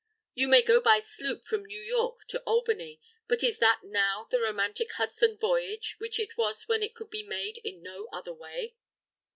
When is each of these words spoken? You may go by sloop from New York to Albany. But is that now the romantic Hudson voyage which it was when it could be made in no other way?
You 0.33 0.47
may 0.47 0.63
go 0.63 0.81
by 0.81 0.99
sloop 0.99 1.45
from 1.45 1.63
New 1.63 1.79
York 1.79 2.25
to 2.29 2.39
Albany. 2.41 2.99
But 3.27 3.43
is 3.43 3.59
that 3.59 3.81
now 3.83 4.27
the 4.31 4.39
romantic 4.41 4.93
Hudson 4.93 5.37
voyage 5.37 5.93
which 5.99 6.19
it 6.19 6.35
was 6.39 6.67
when 6.67 6.81
it 6.81 6.95
could 6.95 7.11
be 7.11 7.21
made 7.21 7.59
in 7.59 7.83
no 7.83 8.07
other 8.11 8.33
way? 8.33 8.73